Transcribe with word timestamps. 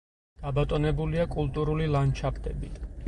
გაბატონებულია 0.45 1.25
კულტურული 1.35 1.91
ლანდშაფტები. 1.97 2.73